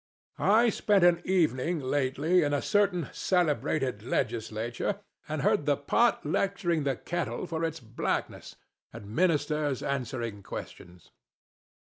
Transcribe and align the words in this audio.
I 0.39 0.69
spent 0.69 1.03
an 1.03 1.21
evening 1.25 1.79
lately 1.79 2.41
in 2.41 2.55
a 2.55 2.61
certain 2.63 3.09
celebrated 3.13 4.01
legislature, 4.01 4.99
and 5.29 5.43
heard 5.43 5.67
the 5.67 5.77
pot 5.77 6.25
lecturing 6.25 6.85
the 6.85 6.95
kettle 6.95 7.45
for 7.45 7.63
its 7.63 7.79
blackness, 7.79 8.55
and 8.91 9.13
ministers 9.15 9.83
answering 9.83 10.41
questions. 10.41 11.11